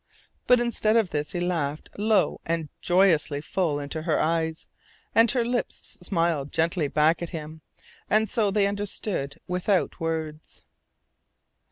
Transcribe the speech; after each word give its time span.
But 0.47 0.59
instead 0.59 0.95
of 0.97 1.11
this 1.11 1.33
he 1.33 1.39
laughed 1.39 1.91
low 1.95 2.41
and 2.43 2.69
joyously 2.81 3.39
full 3.39 3.79
into 3.79 4.01
her 4.01 4.19
eyes, 4.19 4.67
and 5.13 5.29
her 5.29 5.45
lips 5.45 5.99
smiled 6.01 6.51
gently 6.51 6.87
back 6.87 7.21
at 7.21 7.29
him. 7.29 7.61
And 8.09 8.27
so 8.27 8.49
they 8.49 8.65
understood 8.65 9.39
without 9.47 9.99
words. 9.99 10.63